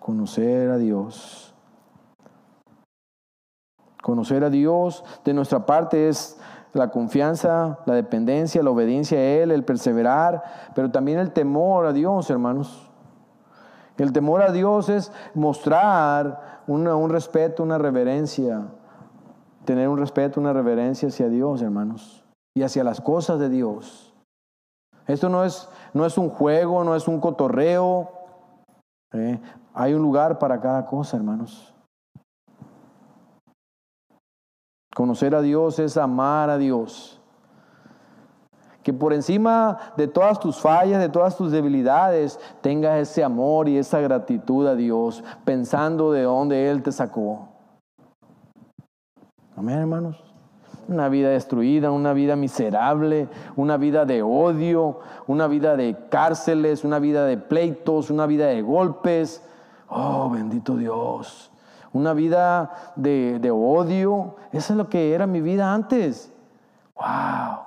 [0.07, 1.53] conocer a Dios.
[4.01, 6.39] Conocer a Dios de nuestra parte es
[6.71, 11.91] la confianza, la dependencia, la obediencia a Él, el perseverar, pero también el temor a
[11.91, 12.89] Dios, hermanos.
[13.97, 18.65] El temor a Dios es mostrar un respeto, una reverencia,
[19.65, 22.23] tener un respeto, una reverencia hacia Dios, hermanos,
[22.55, 24.13] y hacia las cosas de Dios.
[25.05, 28.16] Esto no es, no es un juego, no es un cotorreo.
[29.73, 31.73] Hay un lugar para cada cosa, hermanos.
[34.95, 37.21] Conocer a Dios es amar a Dios.
[38.83, 43.77] Que por encima de todas tus fallas, de todas tus debilidades, tengas ese amor y
[43.77, 47.49] esa gratitud a Dios, pensando de dónde Él te sacó.
[49.55, 50.26] Amén, hermanos.
[50.87, 56.99] Una vida destruida, una vida miserable, una vida de odio, una vida de cárceles, una
[56.99, 59.43] vida de pleitos, una vida de golpes,
[59.89, 61.51] Oh, bendito Dios.
[61.93, 64.35] Una vida de, odio.
[64.51, 66.31] Eso es lo que era mi vida antes.
[66.95, 67.59] Wow.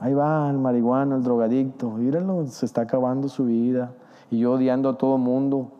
[0.00, 1.90] Ahí va el marihuano, el drogadicto.
[1.90, 3.92] Mírenlo, se está acabando su vida.
[4.30, 5.70] Y yo odiando a todo mundo.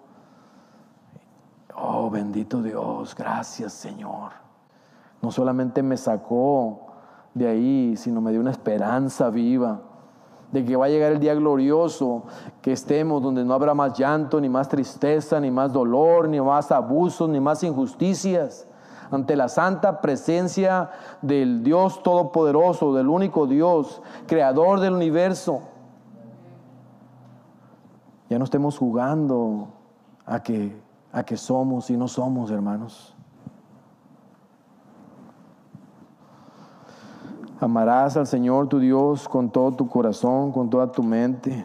[1.75, 3.15] Oh, bendito Dios.
[3.17, 4.42] Gracias, Señor.
[5.23, 6.87] No solamente me sacó
[7.33, 9.81] de ahí, sino me dio una esperanza viva
[10.53, 12.25] de que va a llegar el día glorioso,
[12.61, 16.71] que estemos donde no habrá más llanto, ni más tristeza, ni más dolor, ni más
[16.71, 18.69] abusos, ni más injusticias.
[19.11, 20.89] ante la santa presencia
[21.21, 25.61] del Dios Todopoderoso, del único Dios, creador del universo.
[28.31, 29.69] Ya no estemos jugando
[30.25, 30.81] a que,
[31.13, 33.12] a que somos y no somos, hermanos.
[37.63, 41.65] Amarás al Señor tu Dios con todo tu corazón, con toda tu mente.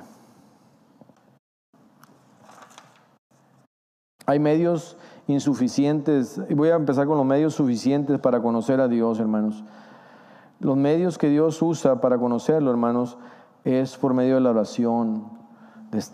[4.28, 9.20] Hay medios insuficientes, y voy a empezar con los medios suficientes para conocer a Dios,
[9.20, 9.64] hermanos.
[10.60, 13.18] Los medios que Dios usa para conocerlo, hermanos,
[13.64, 15.24] es por medio de la oración,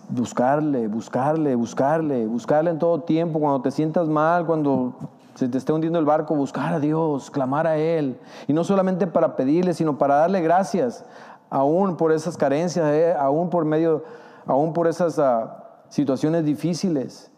[0.08, 4.94] buscarle, buscarle, buscarle, buscarle en todo tiempo, cuando te sientas mal, cuando
[5.36, 8.20] se te esté hundiendo el barco, buscar a Dios, clamar a Él.
[8.48, 11.06] Y no solamente para pedirle, sino para darle gracias,
[11.50, 14.04] aún por esas carencias, eh, aún por medio,
[14.46, 17.32] aún por esas ah, situaciones difíciles.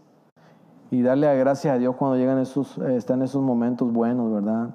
[0.91, 4.69] Y darle gracias a Dios cuando llegan esos, eh, están esos momentos buenos, ¿verdad?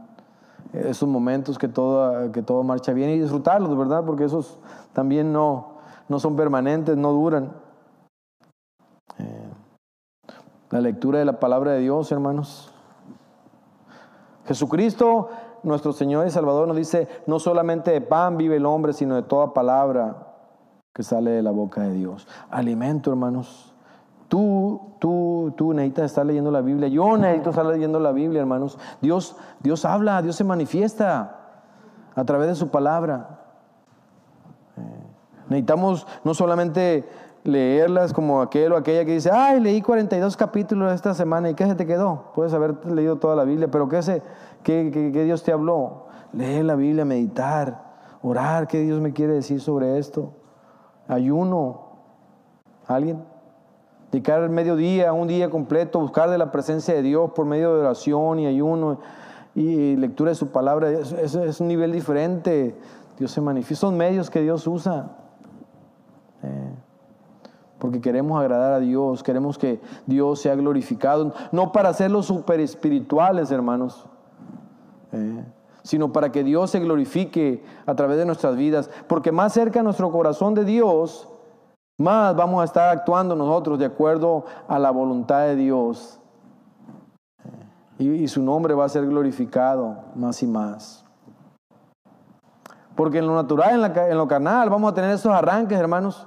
[0.72, 4.04] Esos momentos que todo, que todo marcha bien y disfrutarlos, ¿verdad?
[4.04, 4.58] Porque esos
[4.92, 5.78] también no,
[6.08, 7.52] no son permanentes, no duran.
[9.18, 9.48] Eh,
[10.70, 12.69] la lectura de la palabra de Dios, hermanos,
[14.50, 15.28] Jesucristo,
[15.62, 19.22] nuestro Señor y Salvador, nos dice, no solamente de pan vive el hombre, sino de
[19.22, 20.26] toda palabra
[20.92, 22.26] que sale de la boca de Dios.
[22.50, 23.72] Alimento, hermanos.
[24.26, 26.88] Tú, tú, tú necesitas estar leyendo la Biblia.
[26.88, 28.76] Yo necesito estar leyendo la Biblia, hermanos.
[29.00, 31.52] Dios, Dios habla, Dios se manifiesta
[32.16, 33.38] a través de su palabra.
[34.76, 34.82] Eh,
[35.48, 37.08] necesitamos no solamente
[37.44, 41.66] leerlas como aquel o aquella que dice, ay, leí 42 capítulos esta semana y ¿qué
[41.66, 42.32] se te quedó?
[42.34, 44.22] Puedes haber leído toda la Biblia, pero ¿qué, se,
[44.62, 46.06] qué, qué, Dios te habló?
[46.32, 47.82] Leer la Biblia, meditar,
[48.22, 50.32] orar, ¿qué Dios me quiere decir sobre esto?
[51.08, 51.88] Ayuno,
[52.86, 53.24] ¿alguien?
[54.12, 57.80] Dedicar el mediodía, un día completo, buscar de la presencia de Dios por medio de
[57.80, 59.00] oración y ayuno
[59.54, 62.76] y lectura de su palabra, es, es un nivel diferente.
[63.18, 65.19] Dios se manifiesta, son medios que Dios usa.
[67.80, 73.50] Porque queremos agradar a Dios, queremos que Dios sea glorificado, no para hacerlos super espirituales,
[73.50, 74.04] hermanos,
[75.12, 75.44] eh,
[75.82, 80.12] sino para que Dios se glorifique a través de nuestras vidas, porque más cerca nuestro
[80.12, 81.26] corazón de Dios,
[81.98, 86.20] más vamos a estar actuando nosotros de acuerdo a la voluntad de Dios.
[87.98, 91.02] Eh, y, su nombre va a ser glorificado más y más.
[92.94, 96.26] Porque en lo natural, en, en lo carnal, vamos a tener esos arranques, hermanos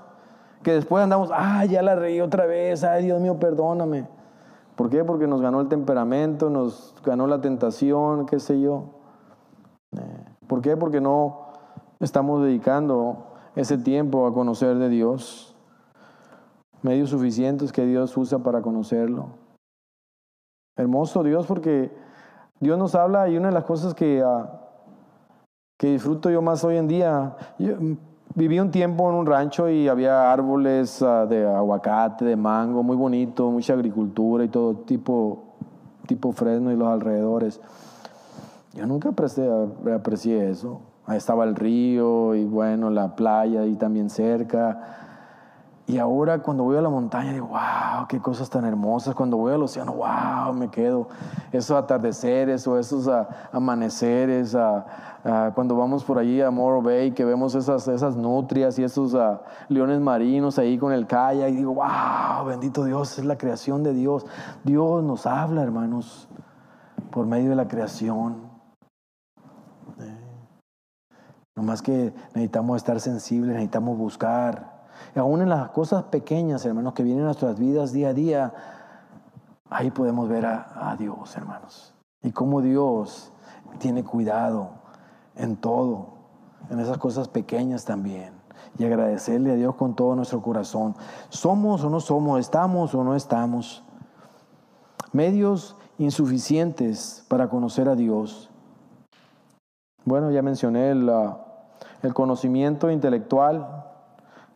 [0.63, 4.07] que después andamos, ah, ya la reí otra vez, ay Dios mío, perdóname.
[4.75, 5.03] ¿Por qué?
[5.03, 8.85] Porque nos ganó el temperamento, nos ganó la tentación, qué sé yo.
[9.91, 10.75] Eh, ¿Por qué?
[10.75, 11.47] Porque no
[11.99, 15.55] estamos dedicando ese tiempo a conocer de Dios.
[16.81, 19.27] Medios suficientes que Dios usa para conocerlo.
[20.75, 21.95] Hermoso Dios porque
[22.59, 24.59] Dios nos habla y una de las cosas que, ah,
[25.77, 27.35] que disfruto yo más hoy en día,
[28.35, 32.95] Viví un tiempo en un rancho y había árboles ah, de aguacate, de mango, muy
[32.95, 35.43] bonito, mucha agricultura y todo tipo,
[36.07, 37.61] tipo Fresno y los alrededores.
[38.73, 39.47] Yo nunca aprecié,
[39.93, 40.81] aprecié eso.
[41.05, 44.81] Ahí estaba el río y bueno, la playa y también cerca.
[45.85, 49.13] Y ahora cuando voy a la montaña digo, wow, qué cosas tan hermosas.
[49.13, 51.07] Cuando voy al océano, wow, me quedo.
[51.51, 54.57] Esos atardeceres o esos uh, amaneceres.
[55.25, 59.15] Uh, cuando vamos por allí a Morro Bay, que vemos esas, esas nutrias y esos
[59.69, 61.49] leones marinos ahí con el kayak.
[61.49, 64.25] Y digo, wow, bendito Dios, es la creación de Dios.
[64.63, 66.27] Dios nos habla, hermanos,
[67.11, 68.49] por medio de la creación.
[69.99, 70.17] Eh.
[71.55, 74.73] No más que necesitamos estar sensibles, necesitamos buscar
[75.15, 78.53] y aún en las cosas pequeñas, hermanos, que vienen a nuestras vidas día a día,
[79.69, 81.93] ahí podemos ver a, a Dios, hermanos.
[82.21, 83.31] Y cómo Dios
[83.79, 84.82] tiene cuidado
[85.35, 86.13] en todo,
[86.69, 88.33] en esas cosas pequeñas también.
[88.77, 90.95] Y agradecerle a Dios con todo nuestro corazón.
[91.29, 93.83] Somos o no somos, estamos o no estamos.
[95.11, 98.49] Medios insuficientes para conocer a Dios.
[100.05, 101.09] Bueno, ya mencioné el,
[102.13, 103.85] conocimiento intelectual,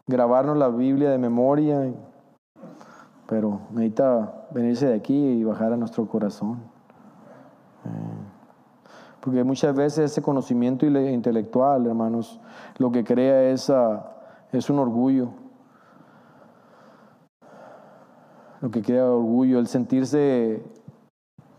[0.08, 1.94] grabarnos la Biblia de memoria,
[3.28, 6.60] pero necesita venirse de aquí y bajar a nuestro corazón.
[7.86, 8.17] Eh,
[9.28, 12.40] porque muchas veces ese conocimiento intelectual, hermanos,
[12.78, 15.32] lo que crea es, un orgullo.
[18.62, 20.64] Lo que crea orgullo, el sentirse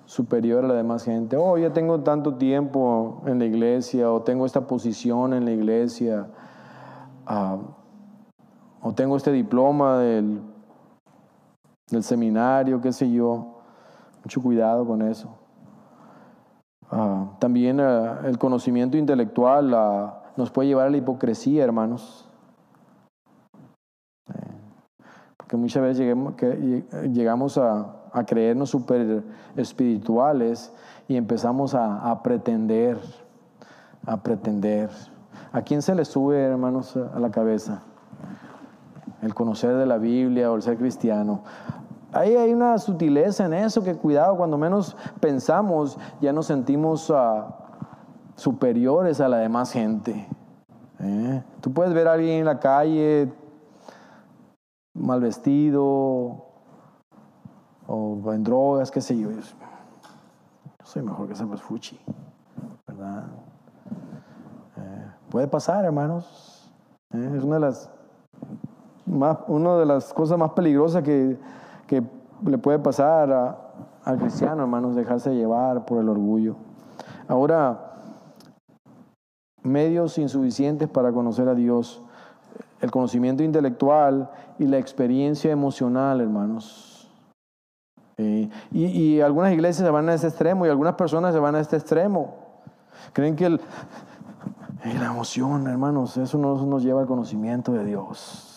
[0.06, 1.36] superior a la demás gente.
[1.36, 6.26] Oh, ya tengo tanto tiempo en la iglesia, o tengo esta posición en la iglesia.
[7.26, 7.58] Ah,
[8.80, 10.40] o tengo este diploma del
[12.00, 13.58] seminario, qué sé yo.
[14.24, 15.38] Mucho cuidado con eso.
[16.90, 22.24] Ah, también ah, el conocimiento intelectual ah, nos puede llevar a la hipocresía, hermanos.
[25.36, 26.16] Porque muchas veces
[27.10, 27.94] llegamos, a,
[28.26, 29.22] creernos súper
[29.56, 30.74] espirituales
[31.08, 32.98] y empezamos a, pretender,
[34.04, 34.90] a pretender.
[35.52, 37.82] ¿A quién se le sube, hermanos, a la cabeza?
[39.22, 41.42] El conocer de la Biblia o el ser cristiano.
[42.12, 47.54] Ahí hay una sutileza en eso que cuidado, cuando menos pensamos ya nos sentimos ah,
[48.34, 50.26] superiores a la demás gente.
[51.00, 51.42] ¿eh?
[51.60, 53.32] Tú puedes ver a alguien en la calle
[54.94, 56.46] mal vestido
[57.86, 59.30] o en drogas, qué sé yo.
[59.30, 59.42] Yo
[60.84, 61.98] soy mejor que ese fuchi,
[62.86, 63.24] ¿verdad?
[64.76, 66.70] Eh, puede pasar, hermanos.
[67.12, 67.32] ¿eh?
[67.36, 67.90] Es una de las,
[69.04, 71.38] más, una de las cosas más peligrosas que
[71.88, 72.04] que
[72.46, 73.32] le puede pasar
[74.04, 76.54] al cristiano, hermanos, dejarse llevar por el orgullo.
[77.26, 77.92] Ahora,
[79.62, 82.02] medios insuficientes para conocer a Dios,
[82.80, 87.10] el conocimiento intelectual y la experiencia emocional, hermanos.
[88.70, 91.76] Y, algunas iglesias se van a ese extremo y algunas personas se van a este
[91.76, 92.34] extremo.
[93.12, 98.47] Creen que la emoción, hermanos, eso no nos lleva al conocimiento de Dios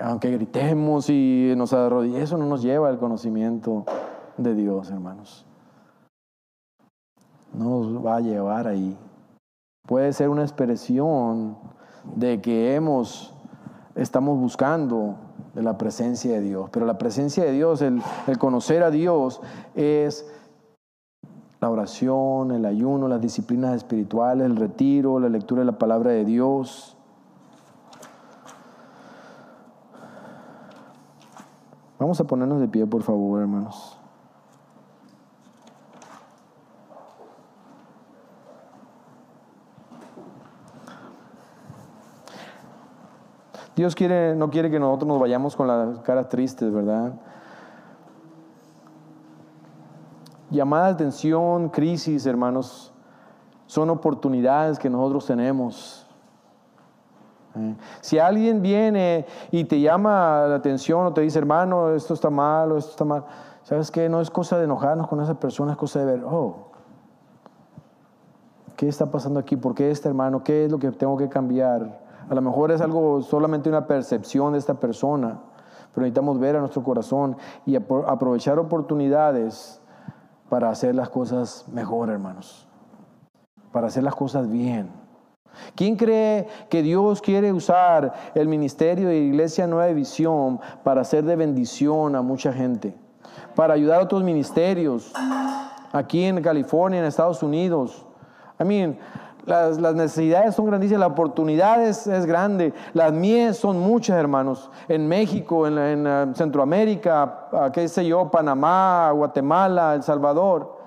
[0.00, 3.84] aunque gritemos y nos arrodillemos, eso no nos lleva al conocimiento
[4.36, 5.44] de Dios, hermanos.
[7.52, 8.96] No nos va a llevar ahí.
[9.86, 11.58] Puede ser una expresión
[12.16, 13.34] de que hemos,
[13.94, 15.16] estamos buscando
[15.54, 16.70] la presencia de Dios.
[16.70, 18.02] Pero la presencia de Dios, el
[18.38, 19.40] conocer a Dios
[19.74, 20.32] es
[21.60, 26.24] la oración, el ayuno, las disciplinas espirituales, el retiro, la lectura de la palabra de
[26.24, 26.96] Dios
[32.02, 33.96] Vamos a ponernos de pie, por favor, hermanos.
[43.76, 47.12] Dios quiere, no quiere que nosotros nos vayamos con las caras tristes, ¿verdad?
[50.50, 52.92] Llamada de atención, crisis, hermanos,
[53.66, 56.01] son oportunidades que nosotros tenemos
[58.00, 62.72] si alguien viene y te llama la atención o te dice, hermano, esto está mal
[62.72, 63.24] o esto está mal,
[63.62, 64.08] ¿sabes qué?
[64.08, 66.70] No es cosa de enojarnos con esa persona, es cosa de ver, oh,
[68.76, 69.56] ¿qué está pasando aquí?
[69.56, 70.42] ¿Por qué este hermano?
[70.42, 72.00] ¿Qué es lo que tengo que cambiar?
[72.28, 75.40] A lo mejor es algo solamente una percepción de esta persona,
[75.94, 77.36] pero necesitamos ver a nuestro corazón
[77.66, 79.80] y aprovechar oportunidades
[80.48, 82.66] para hacer las cosas mejor, hermanos,
[83.72, 85.01] para hacer las cosas bien.
[85.74, 91.36] ¿Quién cree que Dios quiere usar el ministerio de Iglesia Nueva Visión para hacer de
[91.36, 92.94] bendición a mucha gente?
[93.54, 95.12] Para ayudar a otros ministerios
[95.92, 98.04] aquí en California, en Estados Unidos.
[98.58, 98.98] I mean,
[99.44, 104.70] las, necesidades son grandísimas, la oportunidad es, grande, las mías son muchas, hermanos.
[104.88, 110.80] En México, en, Centroamérica, qué sé yo, Panamá, Guatemala, El Salvador.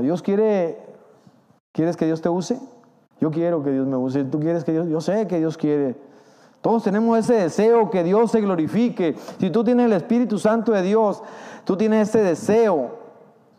[0.00, 0.85] Dios quiere
[1.76, 2.58] ¿Quieres que Dios te use?
[3.20, 4.24] Yo quiero que Dios me use.
[4.24, 4.88] ¿Tú quieres que Dios?
[4.88, 5.94] Yo sé que Dios quiere.
[6.62, 9.14] Todos tenemos ese deseo que Dios se glorifique.
[9.38, 11.22] Si tú tienes el Espíritu Santo de Dios,
[11.64, 12.92] tú tienes ese deseo,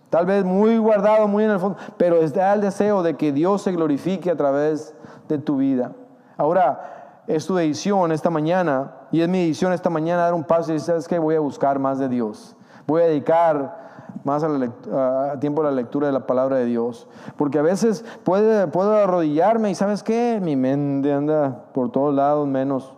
[0.10, 3.62] tal vez muy guardado, muy en el fondo, pero está el deseo de que Dios
[3.62, 4.96] se glorifique a través
[5.30, 5.92] de tu vida.
[6.38, 10.72] Ahora, es tu decisión esta mañana, y es mi decisión esta mañana dar un paso
[10.72, 11.20] y decir, ¿sabes qué?
[11.20, 12.56] Voy a buscar más de Dios.
[12.88, 13.87] Voy a dedicar
[14.24, 17.08] más a, tiempo a la lectura de la palabra de Dios.
[17.38, 22.94] Porque a veces puedo arrodillarme y sabes qué, mi mente anda por todos lados menos.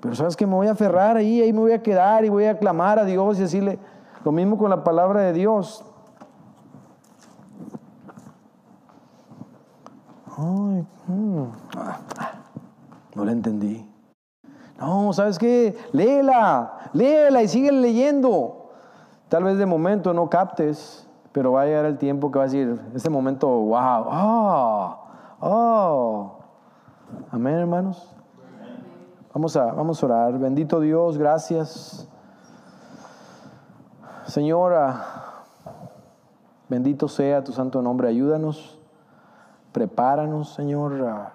[0.00, 2.44] Pero sabes que me voy a aferrar ahí, ahí me voy a quedar y voy
[2.44, 3.78] a clamar a Dios y decirle
[4.24, 5.84] lo mismo con la palabra de Dios.
[10.36, 11.44] Ay, mm,
[13.14, 13.88] no la entendí.
[14.78, 15.76] No, ¿sabes qué?
[15.92, 18.63] Léela, léela y sigue leyendo.
[19.34, 22.46] Tal vez de momento no captes, pero va a llegar el tiempo que va a
[22.46, 24.98] decir, ese momento, wow, oh,
[25.40, 26.38] oh.
[27.32, 28.14] Amén, hermanos.
[29.32, 30.38] Vamos a, vamos a orar.
[30.38, 32.08] Bendito Dios, gracias.
[34.26, 35.04] Señora,
[36.68, 38.06] bendito sea tu santo nombre.
[38.06, 38.78] Ayúdanos,
[39.72, 41.32] prepáranos, Señor.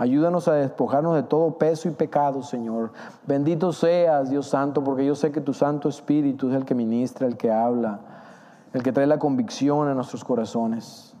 [0.00, 2.90] Ayúdanos a despojarnos de todo peso y pecado, Señor.
[3.26, 7.26] Bendito seas, Dios Santo, porque yo sé que tu Santo Espíritu es el que ministra,
[7.26, 8.00] el que habla,
[8.72, 11.14] el que trae la convicción a nuestros corazones.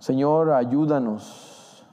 [0.00, 1.86] Señor, ayúdanos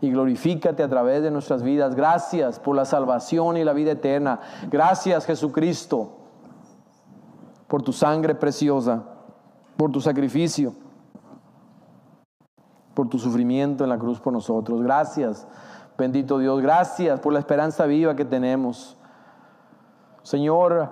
[0.00, 1.94] y glorifícate a través de nuestras vidas.
[1.94, 4.40] Gracias por la salvación y la vida eterna.
[4.68, 6.18] Gracias, Jesucristo.
[7.68, 9.04] por tu sangre preciosa,
[9.76, 10.74] por tu sacrificio,
[12.94, 14.82] por tu sufrimiento en la cruz por nosotros.
[14.82, 15.46] Gracias,
[15.96, 18.96] bendito Dios, gracias por la esperanza viva que tenemos.
[20.22, 20.90] Señor,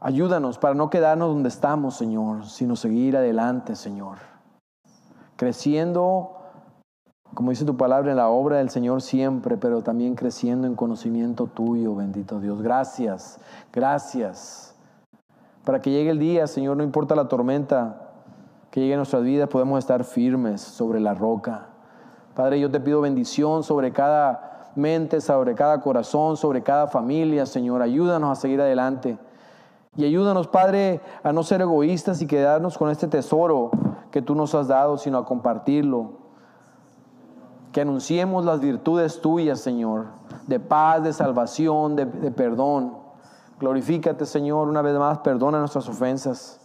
[0.00, 4.18] ayúdanos para no quedarnos donde estamos, Señor, sino seguir adelante, Señor.
[5.36, 6.36] Creciendo,
[7.34, 11.46] como dice tu palabra, en la obra del Señor siempre, pero también creciendo en conocimiento
[11.48, 12.62] tuyo, bendito Dios.
[12.62, 13.40] Gracias,
[13.72, 14.74] gracias.
[15.64, 18.11] Para que llegue el día, Señor, no importa la tormenta
[18.72, 21.66] que llegue a nuestras vidas, podemos estar firmes sobre la roca.
[22.34, 27.82] Padre, yo te pido bendición sobre cada mente, sobre cada corazón, sobre cada familia, Señor.
[27.82, 29.18] Ayúdanos a seguir adelante.
[29.94, 33.72] Y ayúdanos, Padre, a no ser egoístas y quedarnos con este tesoro
[34.10, 36.12] que tú nos has dado, sino a compartirlo.
[37.72, 40.06] Que anunciemos las virtudes tuyas, Señor,
[40.46, 42.94] de paz, de salvación, de, de perdón.
[43.60, 46.61] Glorifícate, Señor, una vez más, perdona nuestras ofensas.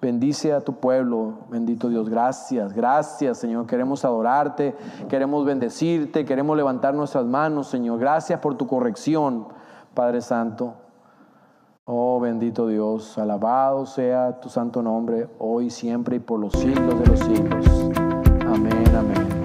[0.00, 2.08] Bendice a tu pueblo, bendito Dios.
[2.08, 3.66] Gracias, gracias, Señor.
[3.66, 4.76] Queremos adorarte,
[5.08, 7.98] queremos bendecirte, queremos levantar nuestras manos, Señor.
[7.98, 9.48] Gracias por tu corrección,
[9.94, 10.74] Padre Santo.
[11.90, 17.06] Oh bendito Dios, alabado sea tu santo nombre, hoy, siempre y por los siglos de
[17.06, 17.66] los siglos.
[18.46, 19.37] Amén, amén.